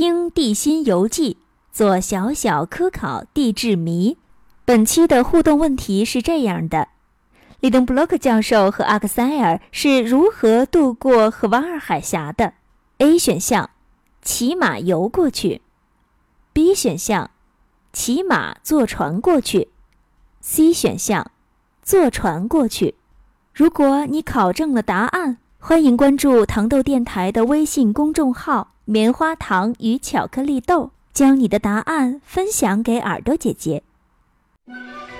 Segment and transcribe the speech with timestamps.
[0.00, 1.34] 听《地心游记》，
[1.76, 4.16] 做小小科考地质谜。
[4.64, 6.88] 本期的互动问题是这样的：
[7.60, 12.54] 利登布洛克教授和阿克塞尔是如何渡过赫瓦尔海峡的
[12.96, 13.68] ？A 选项：
[14.22, 15.60] 骑马游过去
[16.54, 17.30] ；B 选项：
[17.92, 19.68] 骑马坐船过去
[20.42, 21.30] ；C 选项：
[21.82, 22.94] 坐船过去。
[23.52, 28.68] 如果你考证了答案，欢迎关注糖豆电台的微信公众号。
[28.92, 33.84] 棉花糖与巧克力豆，将你的答案分享给耳朵姐姐。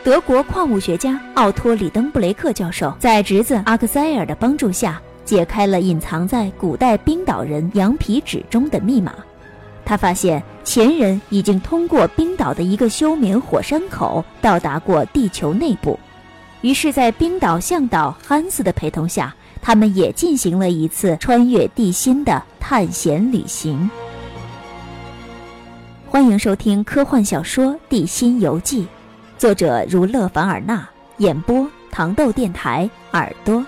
[0.03, 9.15] 德国矿物学家奥托·里登布雷克教授在侄子阿克塞尔的帮助下，解开了隐藏在古代冰岛人羊皮纸中的密码。
[9.85, 15.97] 他发现前人已经通过冰岛的一个休眠火山口到达过地球内部，
[16.63, 19.33] 于是，在冰岛向导汉斯的陪同下。
[19.63, 23.91] 他们也进行了一次穿越地心的探险旅行。
[26.07, 28.83] 欢迎收听科幻小说《地心游记》，
[29.39, 33.65] 作者如勒·凡尔纳，演播糖豆电台耳朵。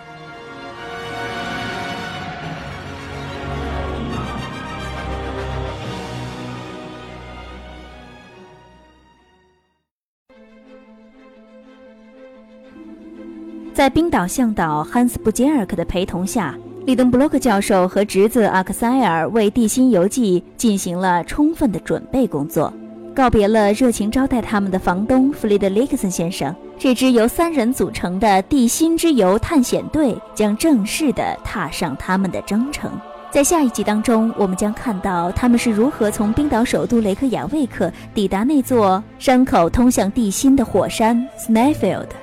[13.75, 22.71] 在冰岛向导汉斯·布杰尔克的陪同下，里登布洛克教授和侄子阿克塞尔为地心游记进行了充分的准备工作。
[23.15, 32.91] 告别了热情招待他们的房东弗雷德里克森先生，这支由三人组成的地心之游探险队将正式的踏上他们的征程。
[33.31, 42.22] 在下一集当中，我们将看到他们是如何从冰岛首都雷克雅未克抵达那座山口通向地心的火山 Snæfell 的。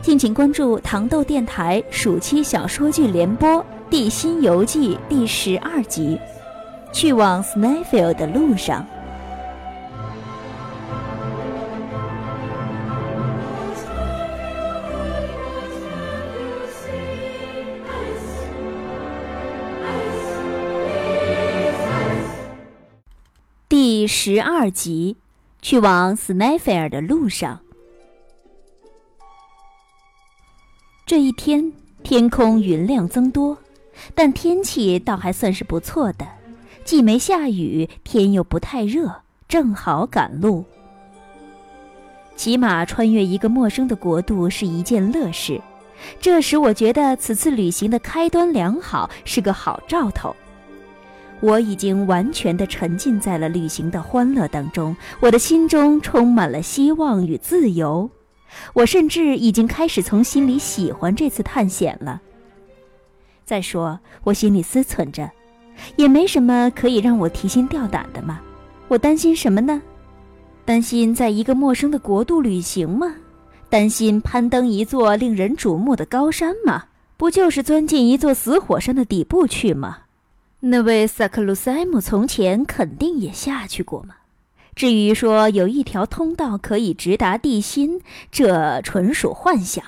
[0.00, 3.48] 敬请关注糖豆电台暑期小说剧联播
[3.90, 6.18] 《地心游记》第十二集，
[6.94, 8.82] 《去往 Snæfell 的路上》。
[23.68, 25.16] 第十二集，
[25.60, 27.60] 《去往 Snæfell 的路上》。
[31.08, 33.56] 这一天，天空云量增多，
[34.14, 36.26] 但天气倒还算是不错的，
[36.84, 39.10] 既没下雨，天又不太热，
[39.48, 40.66] 正好赶路。
[42.36, 45.58] 骑马穿越一个陌生的国度是一件乐事，
[46.20, 50.36] 这使我觉得此次旅行的开端良好，是个好兆头。
[51.40, 58.10] 我已经完全的沉浸在了旅行的欢乐当中，我的心中充满了希望与自由。
[58.74, 62.20] 我甚至已经开始从心里喜欢这次探险了。
[63.44, 65.30] 再说，我心里思忖着，
[65.96, 68.40] 也没什么可以让我提心吊胆的嘛。
[68.88, 69.80] 我担心什么呢？
[70.64, 73.14] 担心在一个陌生的国度旅行吗？
[73.70, 76.84] 担心攀登一座令人瞩目的高山吗？
[77.16, 79.98] 不就是钻进一座死火山的底部去吗？
[80.60, 84.16] 那位萨克鲁塞姆从前肯定也下去过吗？
[84.78, 88.00] 至于说有一条通道可以直达地心，
[88.30, 89.84] 这纯属幻想，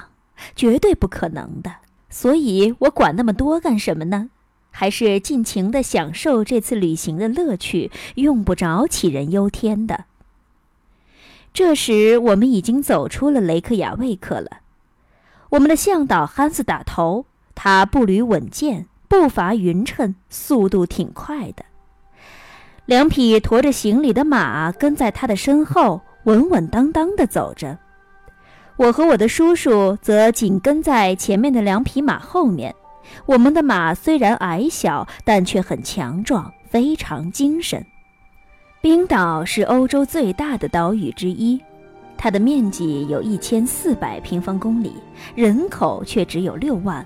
[0.56, 1.76] 绝对不可能的。
[2.08, 4.30] 所以我管那么多干什么呢？
[4.72, 10.06] 还是尽情地享受这次旅行的乐趣，用不着杞人忧天的。
[11.54, 14.58] 这时，我们已经走出了雷克雅未克了。
[15.50, 21.64] 我们的向导汉斯打头，他步履稳健，步伐匀称，速度挺快的。
[22.86, 27.78] 两匹驮着行李的马跟在他的身后，稳稳当当地走着。
[28.76, 32.74] 我和我的叔叔则紧跟在前面的两匹马后面。
[33.26, 37.84] 我们的马虽然矮小，但却很强壮，非常精神。
[38.80, 41.60] 冰岛是欧洲最大的岛屿之一，
[42.16, 44.94] 它的面积有一千四百平方公里，
[45.34, 47.04] 人口却只有六万。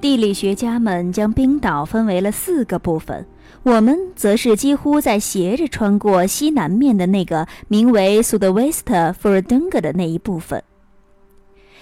[0.00, 3.26] 地理学家们将冰岛分为了四个部分。
[3.66, 10.62] 我们则是几乎在斜着穿过西南面的那个名为苏德维斯特弗尔登格的那一部分。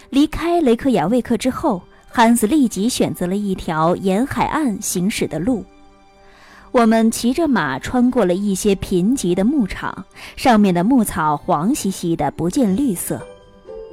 [0.08, 5.62] 离开雷克雅未克之后，汉斯立即选择了一条沿海岸行驶的路。
[6.72, 10.06] 我们骑着马穿过了一些贫瘠的牧场，
[10.36, 13.20] 上面的牧草黄兮兮的，不见绿色。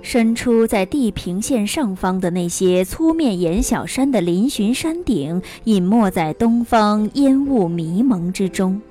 [0.02, 8.82] 伸出在地平线上方的那些粗面岩小山的嶙峋山顶，隐没在东方烟雾迷蒙之中，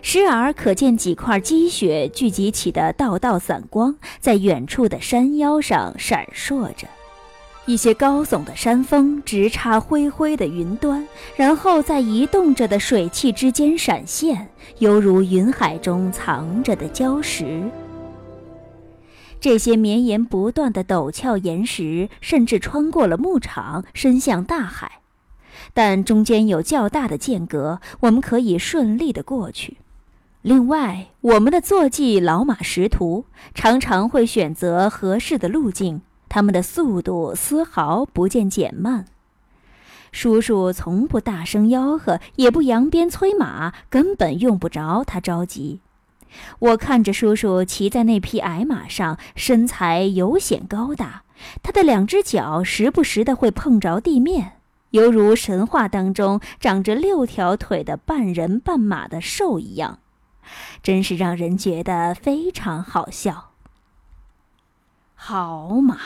[0.00, 6.86] 时而可见几块积雪聚集起的道道散光，在远处的山腰上闪烁着。
[7.64, 14.48] 一些高耸的山峰直插灰灰的云端，然后在移动着的水汽之间闪现，
[14.78, 17.62] 犹如云海中藏着的礁石。
[19.42, 25.00] 这些绵延不断的陡峭岩石甚至穿过了牧场，伸向大海，
[25.74, 29.78] 但中间有较大的间隔，我们可以顺利的过去。
[30.42, 36.02] 另外，我们的坐骑老马识途，常常会选择合适的路径。
[36.28, 39.06] 他们的速度丝毫不见减慢。
[40.12, 45.80] 叔叔从不大声吆喝，也不扬鞭催马，根本用不着他着急。
[46.58, 51.22] 我看着叔叔骑在那匹矮马上，身材尤显高大，
[51.62, 59.98] 他的两只脚时不时的会碰着地面，犹如神话当中长着六条腿的半人半马的兽一样，
[60.82, 63.50] 真是让人觉得非常好笑。
[65.14, 65.98] 好马。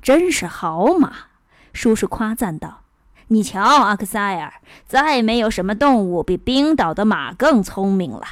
[0.00, 1.12] 真是好马，
[1.74, 2.82] 叔叔夸赞道
[3.28, 4.54] ：“你瞧，阿克塞尔，
[4.86, 8.22] 再没有什么动物比冰岛的马更聪明了。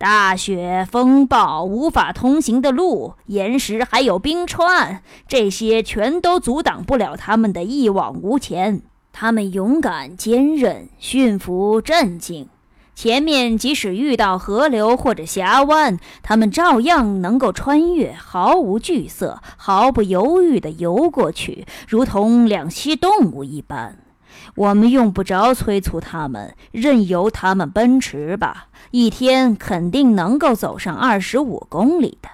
[0.00, 8.80] 大雪、风暴、无法通行的路、岩石，还有冰川，这些全都阻挡不了他们的一往无前。
[9.12, 12.48] 他们勇敢、坚韧、驯服、镇静。”
[12.96, 23.98] 前面即使遇到河流或者峡湾，他们照样能够穿越，毫无惧色，毫不犹豫地游过去，如同两栖动物一般。
[24.60, 28.66] 我们用不着催促他们，任由他们奔驰吧。
[28.90, 32.28] 一天肯定能够走上二十五公里的。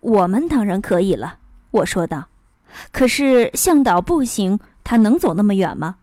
[0.00, 1.38] 我们当然可以了，
[1.70, 2.26] 我说道。
[2.92, 5.96] 可是向导不行，他能走那么远吗？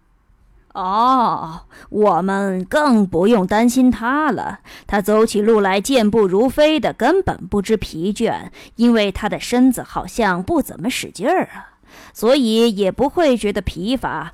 [0.73, 4.61] 哦，我们更不用担心他了。
[4.87, 11.77] 他走起路来健步如飞的，根本不知疲倦，因为他的身子好像不怎么使劲儿啊，
[12.11, 14.33] 所以也不会觉得疲乏。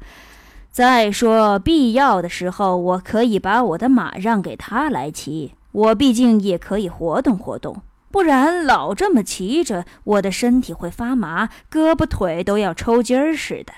[0.73, 7.83] 再说，必要的时候，我可以把我的马让给他来骑，我毕竟也可以活动活动。
[8.09, 13.71] 不然，老这么骑着，我的身体会发麻，胳膊腿都要抽筋儿似的。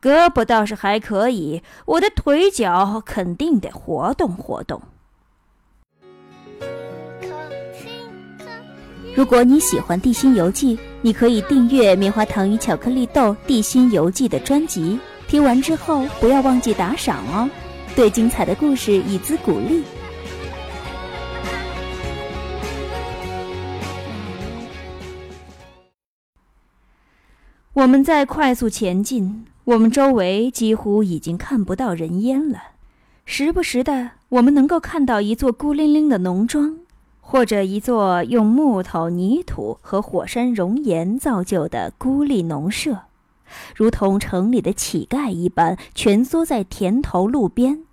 [0.00, 4.80] 胳膊倒是还可以，我的腿脚肯定得活动活动。
[9.14, 14.98] 如果你喜欢《地心游记》，你可以订阅《棉花糖与巧克力豆地心游记》的专辑。
[15.28, 17.48] 听完之后，不要忘记打赏哦，
[17.94, 19.84] 对精彩的故事以资鼓励。
[27.74, 29.44] 我们在快速前进。
[29.64, 32.58] 我们周围几乎已经看不到人烟了，
[33.26, 36.74] 时不时的，我们能够看到一座孤零零的农庄，
[37.20, 43.02] 或者一座用木头、泥土和火山熔岩造就的孤立农舍，
[43.74, 47.84] 如同城里的乞丐一般蜷缩在田头路边。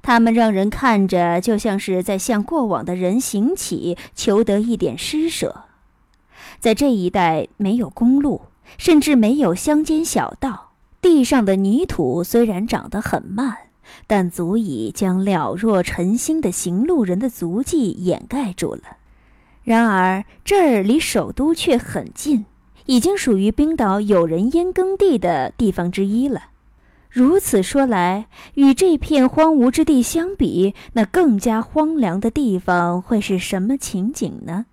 [0.00, 5.64] 他们让人看着就像是在向过往的人行乞，求得一点施舍。
[6.60, 8.42] 在这一带没有公路，
[8.78, 10.72] 甚至没有乡间小道。
[11.00, 13.56] 地上的泥土虽然长得很慢，
[14.06, 18.82] 但足以将了若晨星的行路人的足迹掩盖住了。
[19.62, 22.46] 然而，这儿离首都却很近，
[22.88, 26.44] 已经属于冰岛有人烟耕地的地方之一了。
[27.10, 34.64] 如此说来，与这片荒芜之地相比，那更加荒凉的地方会是什么情景呢？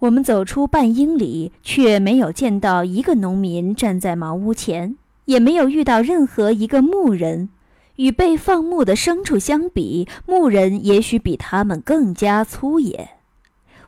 [0.00, 4.96] 我们走出半英里，却没有见到一个农民站在茅屋前，
[5.26, 7.50] 也没有遇到任何一个牧人。
[7.96, 13.19] 与被放牧的牲畜相比，牧人也许比他们更加粗野。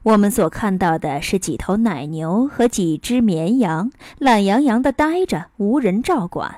[0.05, 6.57] 我们所看到的是几头奶牛和几只绵羊，懒洋洋地待着，无人照管。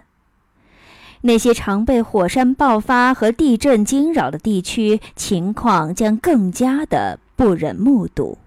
[1.21, 8.39] 那些常被火山爆发和地震惊扰的地区，情况将更加的不忍目睹。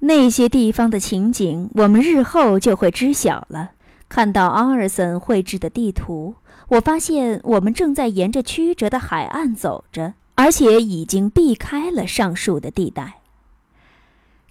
[0.00, 3.70] 那些地方的情景，我们日后就会知晓了。
[4.08, 6.34] 看到阿尔森绘制的地图，
[6.68, 13.21] 我发现我们正在沿着曲折的海岸走着，而且已经避开了上述的地带。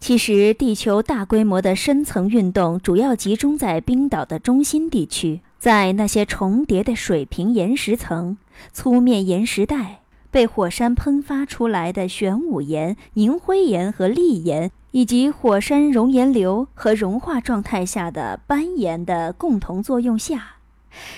[0.02, 8.36] 其实，地球大规模的深层运动主要集中在冰岛的中心地区，在那些重叠的水平岩石层、
[8.74, 10.00] 粗面岩石带、
[10.32, 14.72] 被火山喷发出来的玄武岩、凝灰岩和砾岩。
[14.94, 20.56] 以及火山熔岩流和融化状态下的斑岩的共同作用下，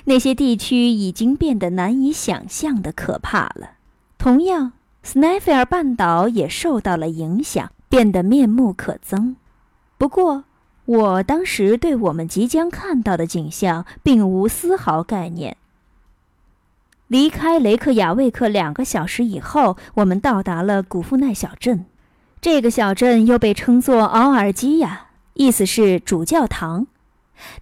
[0.03, 3.71] 那些地区已经变得难以想象的可怕了。
[4.19, 9.35] 同样，斯奈菲尔半岛也受到了影响，变得面目可憎。
[9.99, 10.45] 不过，
[10.85, 15.57] 我当时对我们即将看到的景象并无丝毫概念。
[17.07, 21.85] 离开雷克雅未克两个小时以后，我们到达了古夫奈小镇。
[22.41, 26.87] 这个小镇又被称作奥尔基亚，意思是主教堂。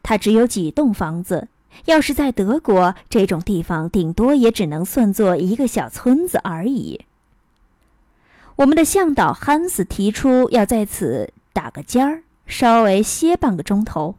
[0.02, 1.50] 它只有几栋房子，
[1.88, 7.02] 要是在德国，这种地方顶多也只能算作一个小村子而已。
[8.62, 12.22] 我们的向导汉斯提出要在此打个尖儿。
[12.46, 14.18] 稍微歇半个钟头，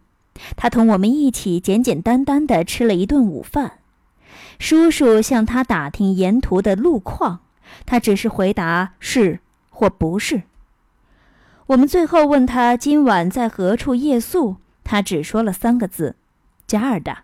[0.56, 3.78] 他同我们一起简简单单的吃了一顿午饭。
[4.58, 7.40] 叔叔向他打听沿途的路况，
[7.86, 9.38] 他只是回答是
[9.70, 10.42] 或不是。
[11.66, 16.16] 我们最后问他今晚在何处夜宿，他只说了三个字：
[16.66, 17.22] 加尔达。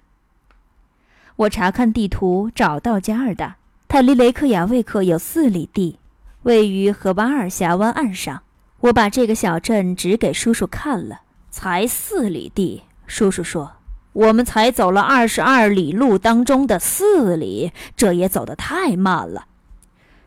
[1.35, 3.57] 我查看地图，找到加尔达，
[3.89, 5.99] 它离雷克雅未克有四里地，
[6.43, 8.43] 位于河巴尔峡湾岸上。
[8.81, 12.85] 我把这个小镇指给叔叔看了，才四里地。
[13.07, 13.73] 叔叔说
[14.13, 19.47] ：“我们才走了二十二里路当中的四里，这也走得太慢了。”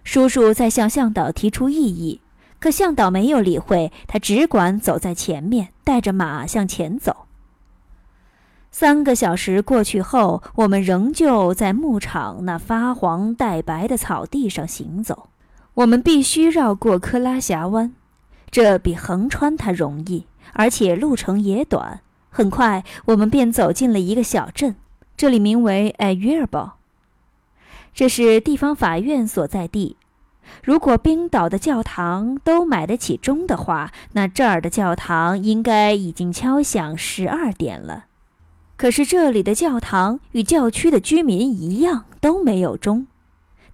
[0.04, 2.20] 叔叔在向向导提出异议，
[2.60, 7.28] 可向导没有理会，他只管走在前面，带着马向前走。
[8.70, 15.30] 三个小时过去后，我们仍旧在牧场那发黄带白的草地上行走。
[15.76, 17.94] 我们必须绕过科拉峡湾。
[18.50, 22.02] 这比横穿它容易，而且路程也短。
[22.30, 24.76] 很快，我们便走进了一个小镇，
[25.16, 26.78] 这里名为埃约尔堡。
[27.94, 29.98] 这是地方法院所在地。
[30.64, 38.06] 如果冰岛的教堂都买得起钟的话，那这儿的教堂应该已经敲响十二点了。
[38.76, 43.08] 可是这里的教堂与教区的居民一样都没有钟，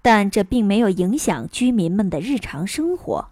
[0.02, 3.28] 但这并没有影响居民们的日常生活。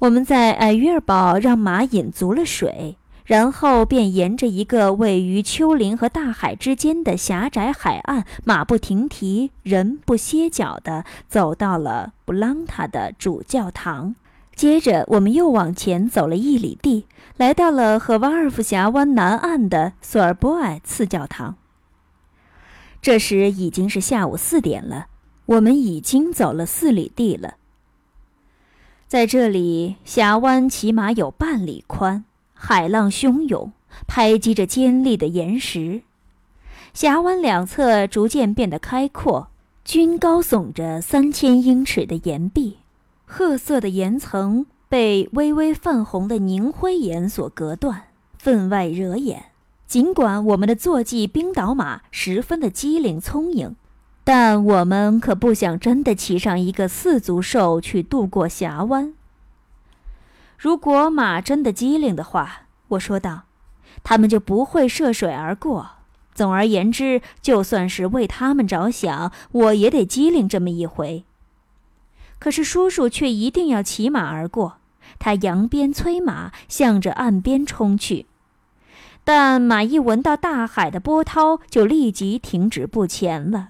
[0.00, 2.96] 我们在埃约尔堡让马饮足了水，
[3.26, 14.14] 然后便沿着一个位于丘陵和大海之间的狭窄海岸，马不停蹄、人不歇脚地走到了布朗塔的主教堂。
[14.56, 21.56] 接着，我们又往前走了一里地，来到了和瓦尔夫峡湾南岸的索尔波埃次教堂。
[23.02, 25.06] 这时已经是下午四点了，
[25.46, 27.54] 我们已经走了四里地了。
[29.08, 33.72] 在这里，峡湾起码有半里宽，海浪汹涌，
[34.06, 36.02] 拍击着尖利的岩石。
[36.92, 39.48] 峡湾两侧逐渐变得开阔，
[39.84, 42.78] 均高耸着三千英尺的岩壁，
[43.24, 49.49] 褐色的岩层被微微泛红的凝灰岩所隔断，分外惹眼。
[49.90, 53.74] 尽管我们的坐骑冰岛马十分的机灵聪颖。
[54.22, 59.14] 但我们可不想真的骑上一个四足兽去渡过峡湾。
[60.56, 63.42] 如果马真的机灵的话，我说道，
[64.04, 65.90] 他们就不会涉水而过。
[66.32, 71.24] 总而言之，就算是为他们着想，我也得机灵这么一回。
[72.38, 74.76] 可是叔叔却一定要骑马而过，
[75.18, 78.26] 他扬鞭催马，向着岸边冲去。
[79.24, 83.68] 但马一闻到大海的波涛，就立即停止不前了。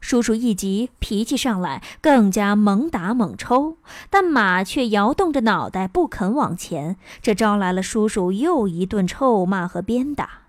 [0.00, 3.78] 叔叔一急，脾气上来，更加猛打猛抽，
[4.10, 10.42] 但马却摇动着脑袋不肯往前，这招来了叔叔又一顿臭骂和鞭打。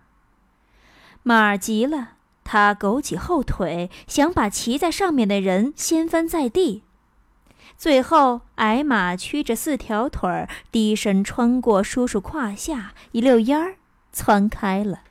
[1.23, 2.09] 马急了，
[2.43, 6.83] 他勾起后腿，想把骑在上面的人掀翻在地。
[7.77, 13.75] 最后，矮马屈着四条腿儿，低身穿过叔叔胯下，一溜烟儿
[14.11, 15.01] 窜开了。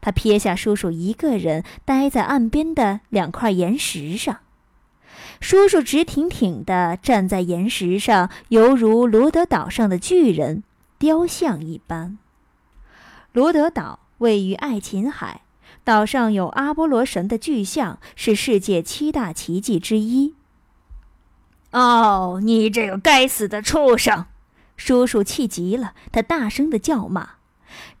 [0.00, 4.38] 他撇下叔叔一个人，待在岸边的两块岩石上。
[5.40, 10.62] 叔叔直挺挺地站在岩石上，犹如罗德岛上的巨人
[10.98, 12.18] 雕像一般。
[13.32, 15.42] 罗德岛位于爱琴海，
[15.82, 20.34] 岛上有阿波罗神的巨像，是世界七大奇迹之一。
[21.72, 24.26] 哦，你这个该死的畜生！
[24.76, 27.30] 叔叔气极了，他大声的叫骂。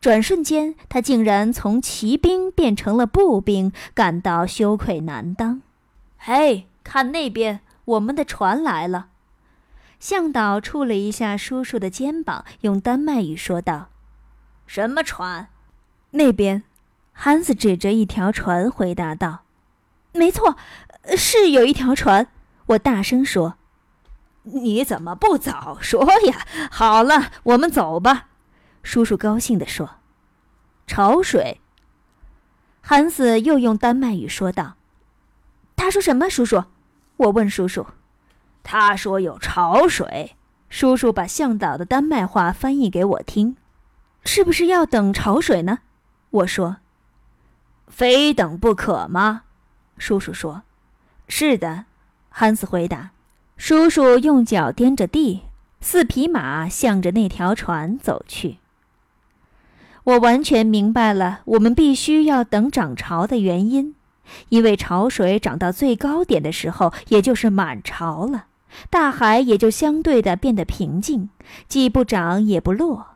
[0.00, 5.62] 转瞬间，他竟然从骑兵变成了步兵，感到羞愧难当。
[6.16, 9.08] 嘿，看那边，我们的船来了！
[10.00, 13.90] 向导触了一下叔叔的肩膀，用丹麦语说道
[14.66, 15.48] ：“什么船？
[16.12, 16.64] 那边。”
[17.12, 19.40] 汉斯指着一条船回答道
[20.12, 20.56] ：“没错，
[21.16, 22.28] 是有一条船。”
[22.68, 23.56] 我大声说
[24.54, 28.28] ：“你怎么不早说呀？”好了，我们走吧。
[28.82, 29.96] 叔叔高兴地说
[30.86, 31.60] ：“潮水。”
[32.82, 34.74] 汉斯又用丹麦语说道
[35.76, 36.64] ：“他说什么？”叔叔，
[37.18, 37.86] 我问叔叔
[38.64, 40.36] ：“他说有潮水。”
[40.70, 43.56] 叔叔把向导的丹麦话翻译给我听。
[44.24, 45.80] 是不是要等潮水呢？
[46.30, 46.76] 我说。
[47.88, 49.42] 非等不可吗？
[49.98, 50.62] 叔叔说。
[51.26, 51.86] 是的，
[52.28, 53.10] 汉斯回答。
[53.62, 55.42] 叔叔用脚掂着地，
[55.82, 58.56] 四匹马向着那条船走去。
[60.04, 63.94] 我完全明白了，我们必须要等涨潮的原因，
[64.48, 68.46] 因为潮水涨到最高点的时候，也就是满潮了，
[68.88, 71.28] 大海也就相对的变得平静，
[71.68, 73.08] 既不涨也不落。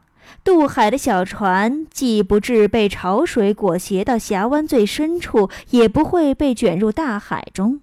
[0.45, 7.81] 渡海的小船既不至被潮水裹挟到峡湾最深处，也不会被卷入大海中。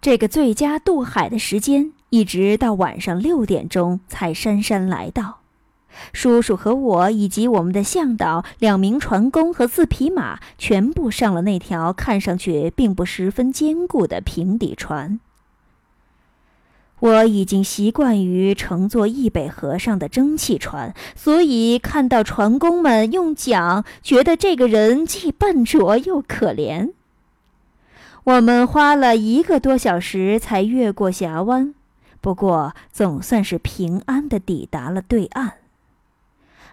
[0.00, 5.40] 这个最佳渡海的时间，一直到晚上六点钟才姗姗来到。
[6.14, 15.20] 叔叔和我以及我们的向导、两名船工和四匹马，全部上了那条看上去并不十分坚固的平底船。
[17.00, 26.92] 我已经习惯于乘坐易北河上的蒸汽船，所以看到船工们用桨，觉得这个人既笨拙又可怜。
[28.30, 31.74] 我们花了一个多小时才越过峡湾，
[32.20, 35.54] 不过总算是平安地抵达了对岸。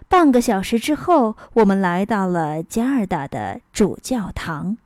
[0.08, 4.76] 半个小时之后，我们来到了加尔达的主教堂。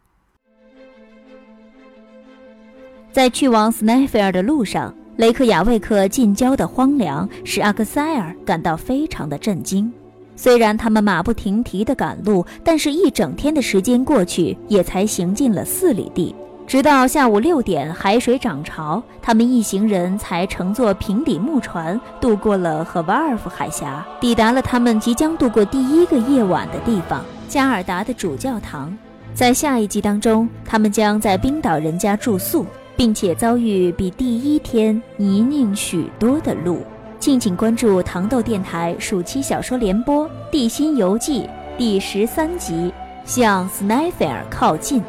[3.13, 4.95] 在去往斯奈菲尔的路上。
[5.17, 9.93] 雷克雅未克近郊的荒凉使阿克塞尔感到非常的震惊。
[10.37, 16.35] 虽然他们马不停蹄地赶路，但是一整天的时间过去，也才行进了四里地。
[16.67, 28.97] 直到下午六点，海水涨潮，他们一行人才乘坐平底木船渡过了和瓦尔夫海峡，抵达了他们即将度过第一个夜晚的地方——加尔达的主教堂。
[29.35, 32.67] 在下一集当中，他们将在冰岛人家住宿。
[32.95, 36.83] 并且遭遇比第一天泥泞许多的路，
[37.19, 41.41] 敬请关注糖豆电台暑期小说联播《地心游记》
[41.79, 42.75] 第十三集
[43.25, 45.01] 《向斯奈菲尔靠近》。